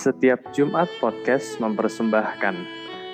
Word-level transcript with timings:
Setiap 0.00 0.56
Jumat 0.56 0.88
Podcast 0.96 1.60
mempersembahkan 1.60 2.56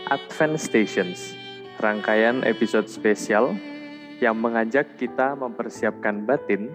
Advent 0.06 0.54
Stations, 0.54 1.34
rangkaian 1.82 2.46
episode 2.46 2.86
spesial 2.86 3.58
yang 4.22 4.38
mengajak 4.38 4.94
kita 4.94 5.34
mempersiapkan 5.34 6.22
batin 6.22 6.70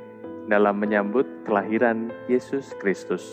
dalam 0.51 0.83
menyambut 0.83 1.23
kelahiran 1.47 2.11
Yesus 2.27 2.75
Kristus. 2.83 3.31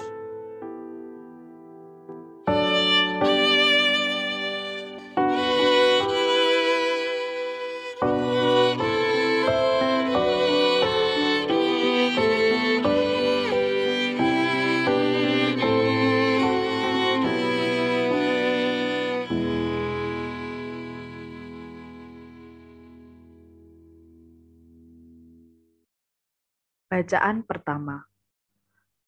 Bacaan 26.88 27.44
pertama. 27.44 28.00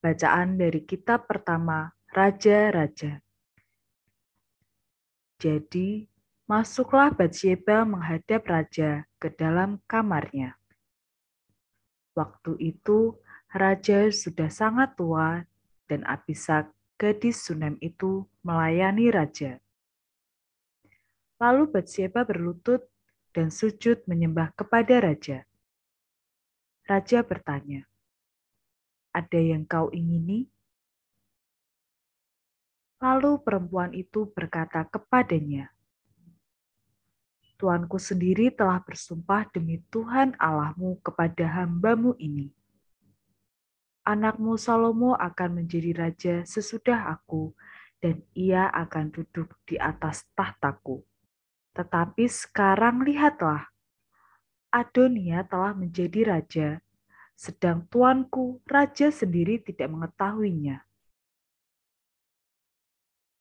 Bacaan 0.04 0.60
dari 0.60 0.84
kitab 0.84 1.24
pertama 1.24 1.88
Raja-Raja. 2.12 3.24
Jadi, 5.40 6.04
masuklah 6.44 7.08
Batsheba 7.08 7.88
menghadap 7.88 8.44
raja 8.44 9.08
ke 9.16 9.32
dalam 9.32 9.80
kamarnya. 9.88 10.60
Waktu 12.12 12.60
itu, 12.60 13.16
raja 13.48 14.12
sudah 14.12 14.52
sangat 14.52 15.00
tua 15.00 15.48
dan 15.88 16.04
Abisak, 16.04 16.68
gadis 17.00 17.48
Sunem 17.48 17.80
itu, 17.80 18.28
melayani 18.44 19.08
raja. 19.08 19.56
Lalu 21.40 21.72
Batsheba 21.72 22.28
berlutut 22.28 22.84
dan 23.32 23.48
sujud 23.48 24.04
menyembah 24.04 24.52
kepada 24.52 25.00
raja. 25.00 25.48
Raja 26.90 27.22
bertanya, 27.22 27.86
"Ada 29.14 29.38
yang 29.38 29.62
kau 29.62 29.94
ingini?" 29.94 30.50
Lalu 32.98 33.38
perempuan 33.46 33.94
itu 33.94 34.26
berkata 34.34 34.82
kepadanya, 34.90 35.70
Tuanku 37.54 38.00
sendiri 38.00 38.50
telah 38.50 38.82
bersumpah 38.82 39.46
demi 39.54 39.78
Tuhan 39.94 40.34
Allahmu 40.34 40.98
kepada 40.98 41.62
hambamu 41.62 42.18
ini. 42.18 42.50
Anakmu 44.02 44.58
Salomo 44.58 45.14
akan 45.14 45.62
menjadi 45.62 45.94
raja 45.94 46.34
sesudah 46.42 47.06
aku, 47.06 47.54
dan 48.02 48.24
ia 48.34 48.66
akan 48.66 49.14
duduk 49.14 49.54
di 49.62 49.78
atas 49.78 50.26
tahtaku. 50.34 51.06
Tetapi 51.76 52.24
sekarang 52.26 53.04
lihatlah, 53.06 53.69
Adonia 54.70 55.42
telah 55.42 55.74
menjadi 55.74 56.30
raja, 56.30 56.68
sedang 57.34 57.90
tuanku, 57.90 58.62
raja 58.70 59.10
sendiri 59.10 59.58
tidak 59.58 59.90
mengetahuinya. 59.90 60.86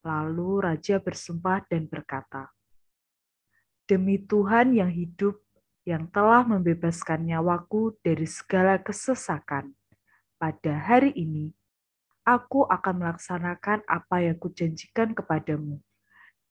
Lalu 0.02 0.66
raja 0.66 0.98
bersumpah 0.98 1.62
dan 1.70 1.86
berkata, 1.86 2.50
Demi 3.86 4.18
Tuhan 4.18 4.74
yang 4.74 4.90
hidup, 4.90 5.38
yang 5.86 6.10
telah 6.10 6.42
membebaskan 6.50 7.30
nyawaku 7.30 7.94
dari 8.02 8.26
segala 8.26 8.82
kesesakan, 8.82 9.78
pada 10.42 10.74
hari 10.82 11.14
ini 11.14 11.54
aku 12.26 12.66
akan 12.66 13.06
melaksanakan 13.06 13.86
apa 13.86 14.18
yang 14.26 14.38
kujanjikan 14.42 15.14
kepadamu. 15.14 15.78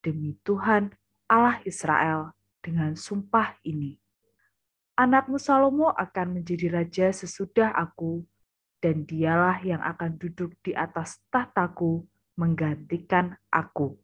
Demi 0.06 0.39
Tuhan 0.47 0.95
Allah 1.27 1.59
Israel 1.66 2.31
dengan 2.62 2.95
sumpah 2.95 3.59
ini 3.66 3.99
anakmu 4.98 5.38
Salomo 5.38 5.94
akan 5.94 6.42
menjadi 6.42 6.75
raja 6.75 7.14
sesudah 7.14 7.70
aku, 7.70 8.26
dan 8.82 9.06
dialah 9.06 9.62
yang 9.62 9.78
akan 9.78 10.19
duduk 10.19 10.59
di 10.66 10.75
atas 10.75 11.22
tahtaku 11.31 12.03
menggantikan 12.34 13.38
aku. 13.50 13.94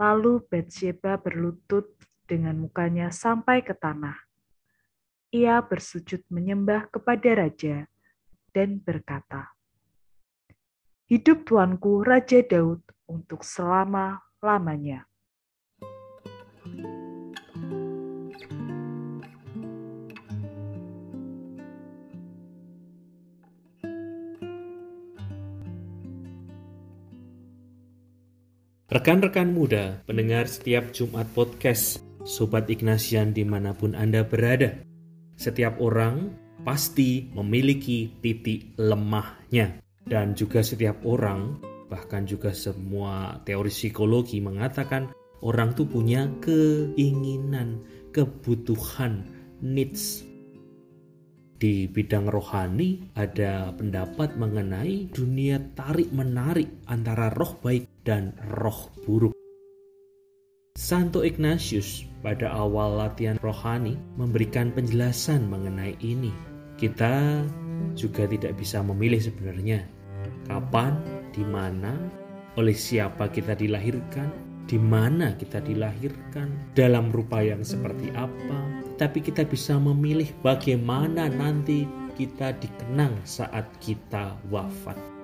Lalu 0.00 0.40
Bathsheba 0.48 1.20
berlutut 1.20 1.92
dengan 2.24 2.56
mukanya 2.56 3.12
sampai 3.12 3.60
ke 3.60 3.76
tanah. 3.76 4.16
Ia 5.30 5.60
bersujud 5.60 6.24
menyembah 6.32 6.88
kepada 6.88 7.44
raja 7.44 7.84
dan 8.56 8.80
berkata, 8.80 9.52
Hidup 11.10 11.42
tuanku 11.42 12.06
Raja 12.06 12.40
Daud 12.46 12.80
untuk 13.10 13.42
selama-lamanya. 13.42 15.10
Rekan-rekan 28.90 29.54
muda, 29.54 30.02
pendengar 30.02 30.50
setiap 30.50 30.90
Jumat 30.90 31.30
Podcast, 31.30 32.02
Sobat 32.26 32.66
Ignasian 32.66 33.30
di 33.30 33.46
mana 33.46 33.70
pun 33.70 33.94
Anda 33.94 34.26
berada. 34.26 34.82
Setiap 35.38 35.78
orang 35.78 36.34
pasti 36.66 37.30
memiliki 37.30 38.10
titik 38.18 38.74
lemahnya. 38.82 39.78
Dan 40.02 40.34
juga 40.34 40.66
setiap 40.66 41.06
orang, 41.06 41.62
bahkan 41.86 42.26
juga 42.26 42.50
semua 42.50 43.38
teori 43.46 43.70
psikologi 43.70 44.42
mengatakan 44.42 45.14
orang 45.46 45.70
tuh 45.78 45.86
punya 45.86 46.26
keinginan, 46.42 47.86
kebutuhan, 48.10 49.22
needs. 49.62 50.26
Di 51.62 51.86
bidang 51.86 52.26
rohani 52.26 53.14
ada 53.14 53.70
pendapat 53.70 54.34
mengenai 54.34 55.14
dunia 55.14 55.62
tarik-menarik 55.78 56.90
antara 56.90 57.30
roh 57.30 57.54
baik 57.62 57.89
dan 58.10 58.34
roh 58.58 58.90
buruk. 59.06 59.30
Santo 60.74 61.22
Ignatius 61.22 62.02
pada 62.26 62.50
awal 62.50 62.98
latihan 62.98 63.38
rohani 63.38 63.94
memberikan 64.18 64.74
penjelasan 64.74 65.46
mengenai 65.46 65.94
ini. 66.02 66.34
Kita 66.74 67.46
juga 67.94 68.26
tidak 68.26 68.58
bisa 68.58 68.82
memilih 68.82 69.22
sebenarnya 69.22 69.86
kapan, 70.50 70.98
di 71.30 71.46
mana, 71.46 71.94
oleh 72.58 72.74
siapa 72.74 73.30
kita 73.30 73.54
dilahirkan, 73.54 74.26
di 74.66 74.74
mana 74.74 75.38
kita 75.38 75.62
dilahirkan, 75.62 76.74
dalam 76.74 77.14
rupa 77.14 77.46
yang 77.46 77.62
seperti 77.62 78.10
apa, 78.18 78.58
tapi 78.98 79.22
kita 79.22 79.46
bisa 79.46 79.78
memilih 79.78 80.26
bagaimana 80.42 81.30
nanti 81.30 81.86
kita 82.18 82.58
dikenang 82.58 83.14
saat 83.22 83.70
kita 83.78 84.34
wafat. 84.50 85.19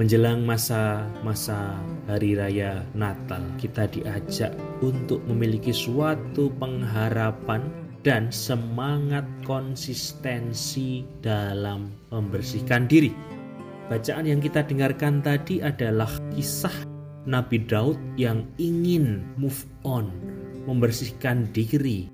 Menjelang 0.00 0.48
masa-masa 0.48 1.76
hari 2.08 2.32
raya 2.32 2.80
Natal, 2.96 3.44
kita 3.60 3.84
diajak 3.84 4.48
untuk 4.80 5.20
memiliki 5.28 5.76
suatu 5.76 6.48
pengharapan 6.56 7.68
dan 8.00 8.32
semangat 8.32 9.28
konsistensi 9.44 11.04
dalam 11.20 11.92
membersihkan 12.08 12.88
diri. 12.88 13.12
Bacaan 13.92 14.24
yang 14.24 14.40
kita 14.40 14.64
dengarkan 14.64 15.20
tadi 15.20 15.60
adalah 15.60 16.08
kisah 16.32 16.72
Nabi 17.28 17.60
Daud 17.68 18.00
yang 18.16 18.48
ingin 18.56 19.20
move 19.36 19.68
on, 19.84 20.08
membersihkan 20.64 21.52
diri, 21.52 22.08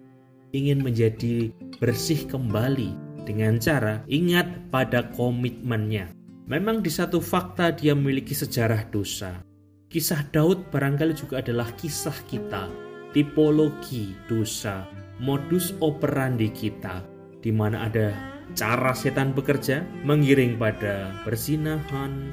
ingin 0.50 0.82
menjadi 0.82 1.54
bersih 1.78 2.26
kembali 2.26 2.90
dengan 3.22 3.62
cara 3.62 4.02
ingat 4.10 4.74
pada 4.74 5.06
komitmennya. 5.14 6.10
Memang 6.46 6.78
di 6.78 6.94
satu 6.94 7.18
fakta 7.18 7.74
dia 7.74 7.90
memiliki 7.98 8.30
sejarah 8.30 8.86
dosa. 8.86 9.42
Kisah 9.90 10.30
Daud 10.30 10.70
barangkali 10.70 11.18
juga 11.18 11.42
adalah 11.42 11.74
kisah 11.74 12.14
kita, 12.30 12.70
tipologi 13.10 14.14
dosa, 14.30 14.86
modus 15.18 15.74
operandi 15.82 16.46
kita, 16.54 17.02
di 17.42 17.50
mana 17.50 17.90
ada 17.90 18.14
cara 18.54 18.94
setan 18.94 19.34
bekerja 19.34 19.82
mengiring 20.06 20.54
pada 20.54 21.18
persinahan, 21.26 22.30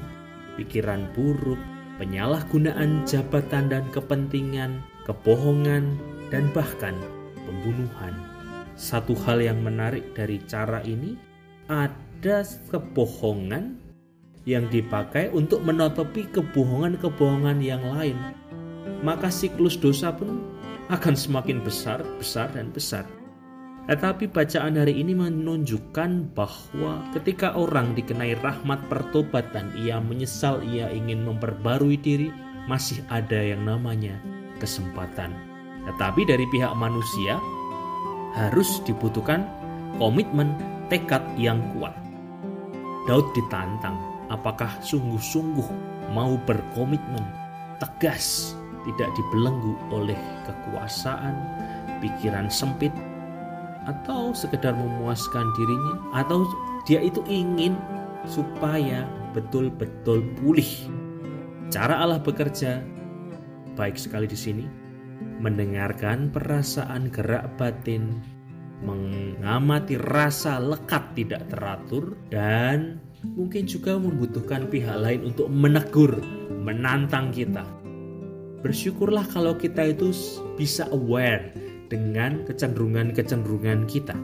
pikiran 0.54 1.10
buruk, 1.18 1.58
penyalahgunaan 1.98 3.02
jabatan 3.02 3.66
dan 3.66 3.82
kepentingan, 3.90 4.78
kebohongan, 5.10 5.98
dan 6.30 6.46
bahkan 6.54 6.94
pembunuhan. 7.42 8.14
Satu 8.78 9.18
hal 9.26 9.42
yang 9.42 9.58
menarik 9.58 10.14
dari 10.14 10.38
cara 10.46 10.78
ini 10.86 11.18
ada 11.66 12.46
kebohongan 12.70 13.83
yang 14.44 14.68
dipakai 14.68 15.32
untuk 15.32 15.64
menutupi 15.64 16.28
kebohongan-kebohongan 16.28 17.58
yang 17.64 17.80
lain. 17.96 18.16
Maka 19.00 19.28
siklus 19.28 19.76
dosa 19.76 20.12
pun 20.12 20.40
akan 20.92 21.16
semakin 21.16 21.64
besar, 21.64 22.04
besar, 22.20 22.52
dan 22.52 22.68
besar. 22.72 23.08
Tetapi 23.84 24.32
bacaan 24.32 24.80
hari 24.80 24.96
ini 24.96 25.12
menunjukkan 25.12 26.32
bahwa 26.32 27.04
ketika 27.12 27.52
orang 27.52 27.92
dikenai 27.92 28.32
rahmat 28.40 28.80
pertobatan, 28.88 29.76
ia 29.76 30.00
menyesal, 30.00 30.64
ia 30.64 30.88
ingin 30.88 31.20
memperbarui 31.28 32.00
diri, 32.00 32.32
masih 32.64 33.04
ada 33.12 33.36
yang 33.36 33.60
namanya 33.68 34.16
kesempatan. 34.56 35.36
Tetapi 35.84 36.24
dari 36.24 36.48
pihak 36.48 36.72
manusia 36.80 37.36
harus 38.32 38.80
dibutuhkan 38.88 39.44
komitmen 40.00 40.56
tekad 40.88 41.20
yang 41.36 41.60
kuat. 41.76 41.92
Daud 43.04 43.28
ditantang, 43.36 44.00
apakah 44.32 44.70
sungguh-sungguh 44.80 45.68
mau 46.12 46.38
berkomitmen 46.46 47.24
tegas, 47.82 48.54
tidak 48.86 49.10
dibelenggu 49.16 49.74
oleh 49.90 50.18
kekuasaan, 50.46 51.34
pikiran 51.98 52.48
sempit, 52.48 52.92
atau 53.84 54.32
sekedar 54.32 54.72
memuaskan 54.72 55.44
dirinya 55.56 55.94
atau 56.16 56.48
dia 56.88 57.00
itu 57.04 57.20
ingin 57.28 57.76
supaya 58.24 59.04
betul-betul 59.36 60.24
pulih. 60.40 60.68
Cara 61.68 62.00
Allah 62.00 62.20
bekerja 62.20 62.80
baik 63.74 63.98
sekali 63.98 64.30
di 64.30 64.38
sini 64.38 64.64
mendengarkan 65.40 66.32
perasaan 66.32 67.12
gerak 67.12 67.58
batin, 67.60 68.22
mengamati 68.80 69.98
rasa 70.00 70.60
lekat 70.62 71.04
tidak 71.18 71.42
teratur 71.52 72.16
dan 72.32 73.00
mungkin 73.32 73.64
juga 73.64 73.96
membutuhkan 73.96 74.68
pihak 74.68 75.00
lain 75.00 75.32
untuk 75.32 75.48
menegur, 75.48 76.20
menantang 76.60 77.32
kita. 77.32 77.64
Bersyukurlah 78.60 79.28
kalau 79.32 79.56
kita 79.56 79.92
itu 79.92 80.12
bisa 80.56 80.88
aware 80.92 81.52
dengan 81.88 82.44
kecenderungan-kecenderungan 82.44 83.84
kita. 83.88 84.16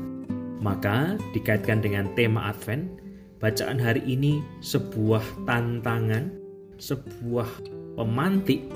Maka 0.61 1.17
dikaitkan 1.33 1.81
dengan 1.81 2.13
tema 2.17 2.53
Advent, 2.53 3.01
bacaan 3.41 3.81
hari 3.81 4.05
ini 4.05 4.45
sebuah 4.61 5.25
tantangan, 5.49 6.33
sebuah 6.77 7.49
pemantik 7.97 8.69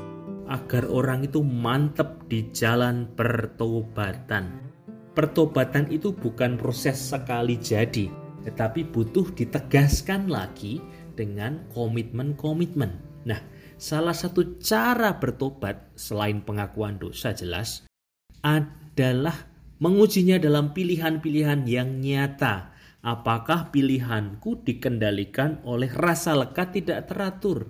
agar 0.49 0.85
orang 0.89 1.25
itu 1.25 1.41
mantap 1.41 2.25
di 2.29 2.49
jalan 2.53 3.09
pertobatan. 3.17 4.65
Pertobatan 5.15 5.89
itu 5.89 6.11
bukan 6.13 6.59
proses 6.59 6.99
sekali 6.99 7.57
jadi, 7.61 8.24
tetapi 8.45 8.93
butuh 8.93 9.33
ditegaskan 9.33 10.29
lagi 10.29 10.85
dengan 11.17 11.65
komitmen-komitmen. 11.73 12.93
Nah, 13.25 13.41
salah 13.81 14.13
satu 14.13 14.61
cara 14.61 15.17
bertobat 15.17 15.97
selain 15.97 16.45
pengakuan 16.45 17.01
dosa 17.01 17.33
jelas 17.33 17.89
adalah 18.45 19.49
mengujinya 19.81 20.37
dalam 20.37 20.77
pilihan-pilihan 20.77 21.65
yang 21.65 21.99
nyata. 21.99 22.77
Apakah 23.05 23.69
pilihanku 23.69 24.65
dikendalikan 24.65 25.61
oleh 25.65 25.93
rasa 25.93 26.37
lekat 26.37 26.81
tidak 26.81 27.09
teratur? 27.09 27.69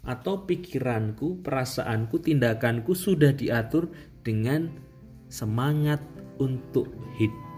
Atau 0.00 0.48
pikiranku, 0.48 1.44
perasaanku, 1.44 2.24
tindakanku 2.24 2.96
sudah 2.96 3.36
diatur 3.36 3.92
dengan 4.24 4.72
semangat 5.28 6.00
untuk 6.40 6.88
hidup 7.20 7.49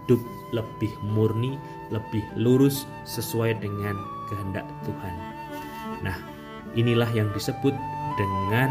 lebih 0.53 0.91
murni, 1.01 1.57
lebih 1.89 2.23
lurus 2.37 2.85
sesuai 3.07 3.57
dengan 3.59 3.95
kehendak 4.29 4.67
Tuhan. 4.85 5.15
Nah, 6.03 6.17
inilah 6.77 7.09
yang 7.15 7.31
disebut 7.33 7.73
dengan 8.19 8.69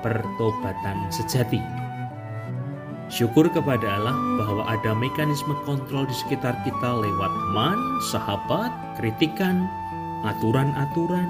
pertobatan 0.00 1.08
sejati. 1.12 1.60
Syukur 3.10 3.50
kepada 3.50 3.98
Allah 3.98 4.14
bahwa 4.38 4.62
ada 4.70 4.94
mekanisme 4.94 5.52
kontrol 5.66 6.06
di 6.06 6.14
sekitar 6.14 6.54
kita 6.62 6.90
lewat 6.94 7.32
man, 7.50 7.74
sahabat, 8.14 8.70
kritikan, 9.02 9.66
aturan-aturan, 10.22 11.26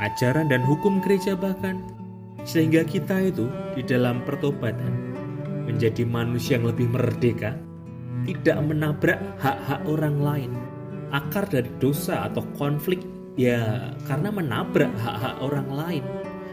ajaran 0.00 0.48
dan 0.48 0.64
hukum 0.64 1.04
gereja 1.04 1.36
bahkan. 1.36 1.84
Sehingga 2.48 2.82
kita 2.88 3.28
itu 3.28 3.46
di 3.76 3.84
dalam 3.84 4.24
pertobatan 4.24 5.14
menjadi 5.68 6.02
manusia 6.08 6.58
yang 6.58 6.72
lebih 6.72 6.90
merdeka, 6.90 7.54
tidak 8.26 8.58
menabrak 8.62 9.20
hak-hak 9.42 9.80
orang 9.86 10.16
lain. 10.20 10.50
Akar 11.12 11.44
dari 11.48 11.68
dosa 11.76 12.28
atau 12.30 12.42
konflik 12.56 13.04
ya 13.36 13.92
karena 14.08 14.32
menabrak 14.32 14.92
hak-hak 15.00 15.36
orang 15.44 15.68
lain 15.68 16.04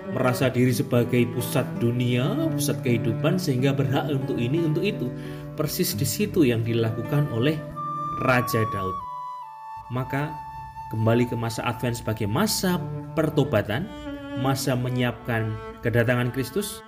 merasa 0.09 0.49
diri 0.49 0.73
sebagai 0.73 1.29
pusat 1.37 1.65
dunia, 1.77 2.49
pusat 2.53 2.81
kehidupan 2.81 3.37
sehingga 3.37 3.73
berhak 3.73 4.09
untuk 4.09 4.37
ini 4.37 4.65
untuk 4.65 4.81
itu. 4.81 5.07
Persis 5.53 5.93
di 5.93 6.07
situ 6.07 6.45
yang 6.45 6.65
dilakukan 6.65 7.29
oleh 7.29 7.57
Raja 8.25 8.61
Daud. 8.73 8.95
Maka 9.93 10.33
kembali 10.93 11.29
ke 11.29 11.35
masa 11.37 11.65
Advent 11.65 12.01
sebagai 12.01 12.25
masa 12.25 12.81
pertobatan, 13.13 13.85
masa 14.41 14.73
menyiapkan 14.73 15.53
kedatangan 15.85 16.33
Kristus, 16.33 16.81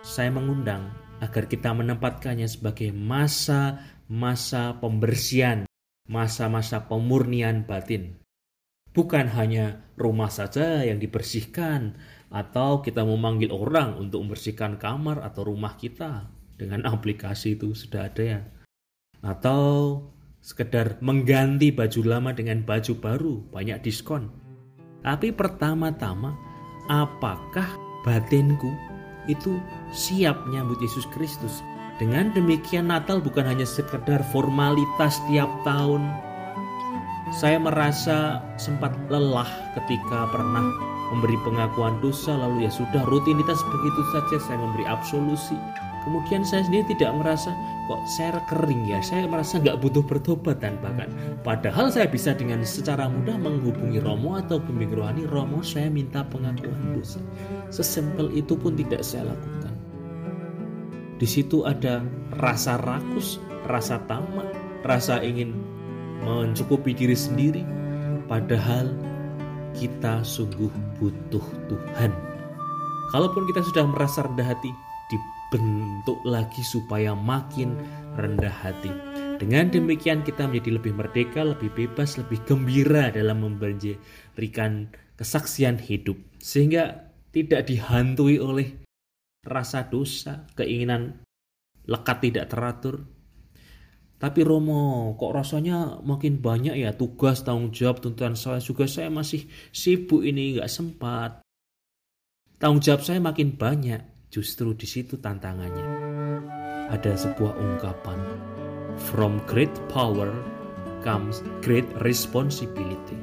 saya 0.00 0.32
mengundang 0.32 0.88
agar 1.20 1.44
kita 1.46 1.76
menempatkannya 1.76 2.48
sebagai 2.48 2.90
masa-masa 2.90 4.76
pembersihan, 4.80 5.68
masa-masa 6.08 6.88
pemurnian 6.88 7.68
batin. 7.68 8.16
Bukan 8.90 9.30
hanya 9.30 9.86
rumah 9.94 10.32
saja 10.32 10.82
yang 10.82 10.98
dibersihkan, 10.98 11.94
atau 12.30 12.78
kita 12.78 13.02
memanggil 13.02 13.50
orang 13.50 13.98
untuk 13.98 14.22
membersihkan 14.22 14.78
kamar 14.78 15.18
atau 15.26 15.50
rumah 15.50 15.74
kita 15.74 16.30
dengan 16.54 16.86
aplikasi 16.86 17.58
itu 17.58 17.74
sudah 17.74 18.06
ada 18.06 18.22
ya 18.22 18.40
atau 19.26 19.98
sekedar 20.40 21.02
mengganti 21.02 21.74
baju 21.74 22.00
lama 22.06 22.30
dengan 22.30 22.62
baju 22.62 22.92
baru 23.02 23.34
banyak 23.50 23.82
diskon 23.82 24.30
tapi 25.02 25.34
pertama-tama 25.34 26.38
apakah 26.86 27.66
batinku 28.06 28.70
itu 29.28 29.60
siap 29.90 30.46
menyambut 30.48 30.80
Yesus 30.80 31.04
Kristus. 31.10 31.60
Dengan 32.00 32.32
demikian 32.32 32.88
Natal 32.88 33.20
bukan 33.20 33.44
hanya 33.44 33.68
sekedar 33.68 34.24
formalitas 34.32 35.20
tiap 35.28 35.50
tahun. 35.68 36.00
Saya 37.30 37.60
merasa 37.60 38.40
sempat 38.56 38.96
lelah 39.12 39.46
ketika 39.76 40.26
pernah 40.32 40.64
memberi 41.12 41.36
pengakuan 41.44 41.98
dosa 42.00 42.32
lalu 42.34 42.64
ya 42.64 42.72
sudah 42.72 43.02
rutinitas 43.06 43.60
begitu 43.68 44.00
saja 44.16 44.36
saya 44.48 44.58
memberi 44.58 44.88
absolusi. 44.88 45.58
Kemudian 46.08 46.40
saya 46.46 46.64
sendiri 46.64 46.96
tidak 46.96 47.12
merasa 47.20 47.52
kok 47.90 48.06
saya 48.06 48.38
kering 48.46 48.86
ya? 48.86 49.02
Saya 49.02 49.26
merasa 49.26 49.58
nggak 49.58 49.82
butuh 49.82 50.06
pertobatan 50.06 50.78
bahkan 50.78 51.10
padahal 51.42 51.90
saya 51.90 52.06
bisa 52.06 52.30
dengan 52.38 52.62
secara 52.62 53.10
mudah 53.10 53.34
menghubungi 53.34 53.98
Romo 53.98 54.38
atau 54.38 54.62
pembimbing 54.62 54.94
rohani. 55.02 55.26
Romo 55.26 55.58
saya 55.66 55.90
minta 55.90 56.22
pengakuan 56.22 56.94
dosa 56.94 57.18
sesimpel 57.74 58.30
itu 58.30 58.54
pun 58.54 58.78
tidak 58.78 59.02
saya 59.02 59.34
lakukan. 59.34 59.74
Di 61.18 61.26
situ 61.26 61.66
ada 61.66 62.06
rasa 62.38 62.78
rakus 62.78 63.42
rasa 63.66 63.98
tamak 64.06 64.46
rasa 64.86 65.18
ingin 65.18 65.58
mencukupi 66.22 66.94
diri 66.94 67.18
sendiri. 67.18 67.66
Padahal 68.30 68.94
kita 69.74 70.22
sungguh 70.22 70.70
butuh 71.02 71.42
Tuhan. 71.66 72.14
Kalaupun 73.10 73.42
kita 73.50 73.66
sudah 73.66 73.90
merasa 73.90 74.22
rendah 74.22 74.46
hati, 74.54 74.70
dibentuk 75.50 76.22
lagi 76.22 76.62
supaya 76.62 77.10
makin 77.10 77.74
rendah 78.14 78.54
hati. 78.54 78.94
Dengan 79.42 79.66
demikian 79.66 80.22
kita 80.22 80.46
menjadi 80.46 80.78
lebih 80.78 80.94
merdeka, 80.94 81.42
lebih 81.42 81.74
bebas, 81.74 82.14
lebih 82.22 82.38
gembira 82.46 83.10
dalam 83.10 83.42
memberikan 83.42 84.86
kesaksian 85.18 85.82
hidup. 85.82 86.14
Sehingga 86.38 87.10
tidak 87.34 87.66
dihantui 87.66 88.38
oleh 88.38 88.78
rasa 89.42 89.90
dosa, 89.90 90.46
keinginan 90.54 91.26
lekat 91.90 92.30
tidak 92.30 92.46
teratur, 92.54 93.02
tapi 94.20 94.44
Romo, 94.44 95.16
kok 95.16 95.32
rasanya 95.32 95.98
makin 96.04 96.44
banyak 96.44 96.76
ya 96.76 96.92
tugas, 96.92 97.40
tanggung 97.40 97.72
jawab, 97.72 98.04
tuntutan 98.04 98.36
saya 98.36 98.60
juga 98.60 98.84
saya 98.84 99.08
masih 99.08 99.48
sibuk 99.72 100.20
ini, 100.20 100.60
nggak 100.60 100.68
sempat. 100.68 101.40
Tanggung 102.60 102.84
jawab 102.84 103.00
saya 103.00 103.16
makin 103.16 103.56
banyak, 103.56 104.19
justru 104.30 104.72
di 104.72 104.86
situ 104.86 105.18
tantangannya. 105.18 105.86
Ada 106.90 107.18
sebuah 107.18 107.54
ungkapan, 107.58 108.18
from 109.10 109.42
great 109.50 109.70
power 109.90 110.30
comes 111.02 111.42
great 111.62 111.86
responsibility. 112.02 113.18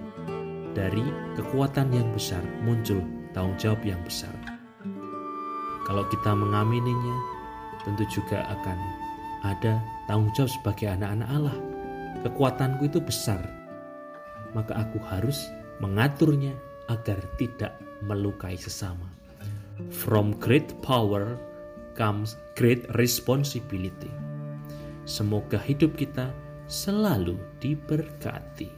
Dari 0.75 1.03
kekuatan 1.39 1.89
yang 1.89 2.07
besar 2.13 2.43
muncul 2.61 3.01
tanggung 3.33 3.57
jawab 3.57 3.81
yang 3.81 3.99
besar. 4.05 4.31
Kalau 5.87 6.03
kita 6.11 6.35
mengamininya, 6.35 7.17
tentu 7.87 8.03
juga 8.11 8.43
akan 8.45 8.77
ada 9.47 9.79
tanggung 10.05 10.29
jawab 10.35 10.51
sebagai 10.51 10.87
anak-anak 10.91 11.29
Allah. 11.31 11.57
Kekuatanku 12.27 12.91
itu 12.91 12.99
besar, 12.99 13.39
maka 14.51 14.75
aku 14.75 14.99
harus 15.07 15.47
mengaturnya 15.79 16.53
agar 16.91 17.19
tidak 17.39 17.77
melukai 18.03 18.57
sesama. 18.59 19.16
From 19.93 20.33
great 20.41 20.73
power 20.81 21.37
comes 21.93 22.33
great 22.57 22.81
responsibility. 22.97 24.09
Semoga 25.05 25.61
hidup 25.61 25.93
kita 25.93 26.33
selalu 26.65 27.37
diberkati. 27.61 28.73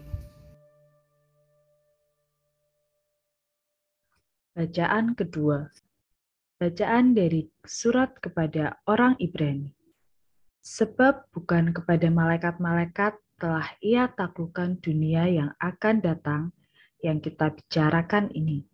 Bacaan 4.53 5.15
kedua. 5.15 5.71
Bacaan 6.59 7.15
dari 7.15 7.47
surat 7.63 8.19
kepada 8.19 8.83
orang 8.83 9.15
Ibrani. 9.23 9.71
Sebab 10.59 11.31
bukan 11.31 11.71
kepada 11.71 12.11
malaikat-malaikat 12.11 13.15
telah 13.39 13.71
ia 13.79 14.11
taklukkan 14.11 14.83
dunia 14.83 15.25
yang 15.31 15.51
akan 15.63 16.03
datang 16.03 16.51
yang 16.99 17.23
kita 17.23 17.55
bicarakan 17.55 18.27
ini. 18.35 18.68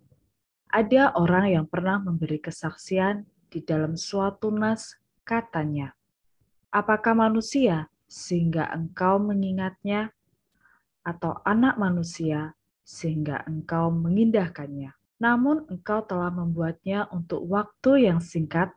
Ada 0.75 1.15
orang 1.15 1.55
yang 1.55 1.65
pernah 1.71 2.03
memberi 2.03 2.35
kesaksian 2.35 3.23
di 3.47 3.63
dalam 3.63 3.95
suatu 3.95 4.51
nas 4.51 4.99
katanya, 5.23 5.95
Apakah 6.67 7.15
manusia 7.15 7.87
sehingga 8.11 8.67
engkau 8.75 9.15
mengingatnya, 9.15 10.11
atau 11.07 11.39
anak 11.47 11.79
manusia 11.79 12.59
sehingga 12.83 13.47
engkau 13.47 13.87
mengindahkannya? 13.87 14.91
Namun 15.23 15.63
engkau 15.71 16.03
telah 16.03 16.27
membuatnya 16.27 17.07
untuk 17.07 17.47
waktu 17.47 18.11
yang 18.11 18.19
singkat, 18.19 18.75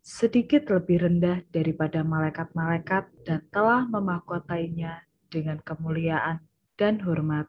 sedikit 0.00 0.72
lebih 0.72 1.04
rendah 1.04 1.44
daripada 1.52 2.00
malaikat-malaikat 2.00 3.04
dan 3.28 3.44
telah 3.52 3.84
memahkotainya 3.84 5.04
dengan 5.28 5.60
kemuliaan 5.60 6.40
dan 6.80 7.04
hormat. 7.04 7.44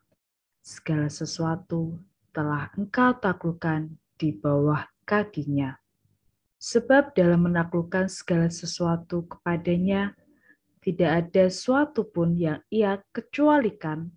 Segala 0.60 1.08
sesuatu 1.08 1.96
telah 2.36 2.68
engkau 2.76 3.16
taklukkan 3.16 3.96
di 4.20 4.36
bawah 4.36 4.84
kakinya. 5.08 5.80
Sebab 6.60 7.16
dalam 7.16 7.48
menaklukkan 7.48 8.12
segala 8.12 8.52
sesuatu 8.52 9.24
kepadanya, 9.24 10.12
tidak 10.84 11.32
ada 11.32 11.48
suatu 11.48 12.04
pun 12.04 12.36
yang 12.36 12.60
ia 12.68 13.00
kecualikan 13.16 14.12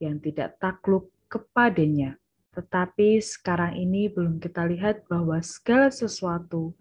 yang 0.00 0.16
tidak 0.24 0.56
takluk 0.56 1.12
kepadanya. 1.28 2.16
Tetapi 2.56 3.20
sekarang 3.20 3.76
ini 3.76 4.08
belum 4.08 4.40
kita 4.40 4.64
lihat 4.66 5.04
bahwa 5.06 5.38
segala 5.44 5.92
sesuatu 5.92 6.72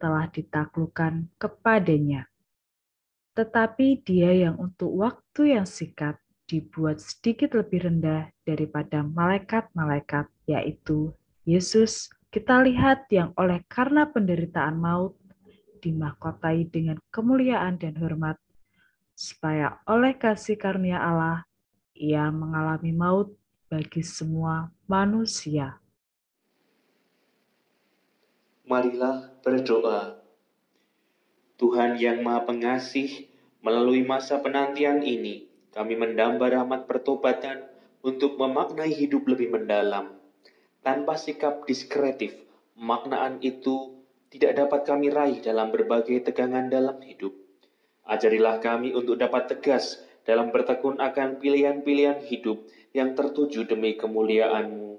telah 0.00 0.26
ditaklukkan 0.26 1.30
kepadanya. 1.36 2.26
Tetapi 3.36 4.02
dia 4.02 4.48
yang 4.48 4.58
untuk 4.58 4.90
waktu 4.98 5.60
yang 5.60 5.68
singkat 5.68 6.18
dibuat 6.52 7.00
sedikit 7.00 7.56
lebih 7.56 7.88
rendah 7.88 8.28
daripada 8.44 9.00
malaikat-malaikat, 9.00 10.28
yaitu 10.44 11.16
Yesus, 11.48 12.12
kita 12.28 12.60
lihat 12.60 13.08
yang 13.08 13.32
oleh 13.40 13.64
karena 13.72 14.04
penderitaan 14.04 14.76
maut 14.76 15.16
dimahkotai 15.80 16.68
dengan 16.68 17.00
kemuliaan 17.08 17.80
dan 17.80 17.96
hormat, 17.96 18.36
supaya 19.16 19.80
oleh 19.88 20.12
kasih 20.12 20.60
karunia 20.60 21.00
Allah 21.00 21.48
ia 21.96 22.28
mengalami 22.28 22.92
maut 22.92 23.32
bagi 23.72 24.04
semua 24.04 24.68
manusia. 24.84 25.80
Marilah 28.68 29.32
berdoa. 29.40 30.20
Tuhan 31.56 31.96
yang 31.96 32.20
Maha 32.26 32.44
Pengasih, 32.44 33.30
melalui 33.62 34.02
masa 34.02 34.42
penantian 34.42 35.00
ini, 35.02 35.51
kami 35.72 35.96
mendamba 35.96 36.52
rahmat 36.52 36.84
pertobatan 36.84 37.64
untuk 38.04 38.36
memaknai 38.36 38.92
hidup 38.92 39.24
lebih 39.24 39.48
mendalam. 39.48 40.12
Tanpa 40.84 41.16
sikap 41.16 41.64
diskretif, 41.64 42.36
maknaan 42.76 43.40
itu 43.40 43.96
tidak 44.28 44.58
dapat 44.60 44.80
kami 44.84 45.08
raih 45.08 45.40
dalam 45.40 45.72
berbagai 45.72 46.28
tegangan 46.28 46.68
dalam 46.68 47.00
hidup. 47.00 47.32
Ajarilah 48.04 48.58
kami 48.58 48.92
untuk 48.92 49.16
dapat 49.16 49.48
tegas 49.48 50.02
dalam 50.26 50.50
bertekun 50.50 50.98
akan 50.98 51.38
pilihan-pilihan 51.38 52.20
hidup 52.26 52.66
yang 52.92 53.16
tertuju 53.16 53.64
demi 53.64 53.94
kemuliaan-Mu. 53.94 54.98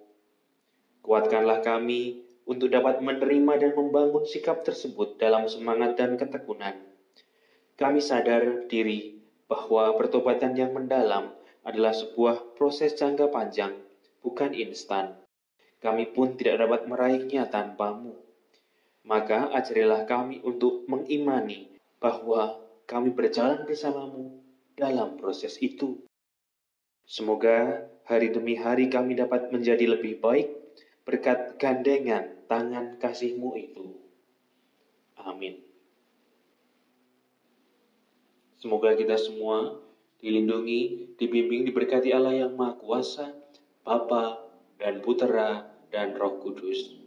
Kuatkanlah 1.03 1.59
kami 1.61 2.23
untuk 2.47 2.71
dapat 2.71 2.99
menerima 3.03 3.53
dan 3.59 3.71
membangun 3.75 4.23
sikap 4.23 4.63
tersebut 4.63 5.19
dalam 5.19 5.47
semangat 5.51 5.99
dan 5.99 6.15
ketekunan. 6.15 6.79
Kami 7.75 7.99
sadar 7.99 8.67
diri 8.71 9.22
bahwa 9.47 9.95
pertobatan 9.99 10.55
yang 10.55 10.71
mendalam 10.71 11.35
adalah 11.63 11.95
sebuah 11.95 12.55
proses 12.59 12.95
jangka 12.95 13.31
panjang, 13.31 13.75
bukan 14.23 14.51
instan. 14.55 15.15
Kami 15.83 16.15
pun 16.15 16.39
tidak 16.39 16.63
dapat 16.63 16.87
meraihnya 16.87 17.47
tanpamu. 17.51 18.15
Maka 19.03 19.51
ajarilah 19.51 20.07
kami 20.07 20.39
untuk 20.47 20.87
mengimani 20.87 21.75
bahwa 21.99 22.55
kami 22.87 23.11
berjalan 23.11 23.67
bersamamu 23.67 24.39
dalam 24.79 25.19
proses 25.19 25.59
itu. 25.59 25.99
Semoga 27.03 27.83
hari 28.07 28.31
demi 28.31 28.55
hari 28.55 28.87
kami 28.87 29.19
dapat 29.19 29.51
menjadi 29.51 29.91
lebih 29.91 30.23
baik 30.23 30.47
berkat 31.03 31.59
gandengan 31.59 32.31
tangan 32.47 32.95
kasihmu 32.95 33.59
itu. 33.59 33.99
Amin. 35.19 35.72
Semoga 38.63 38.95
kita 38.95 39.19
semua 39.19 39.75
dilindungi, 40.23 41.11
dibimbing, 41.19 41.67
diberkati 41.67 42.15
Allah 42.15 42.47
yang 42.47 42.55
Maha 42.55 42.79
Kuasa, 42.79 43.35
Bapa 43.83 44.39
dan 44.79 45.03
Putera 45.03 45.67
dan 45.91 46.15
Roh 46.15 46.39
Kudus. 46.39 47.02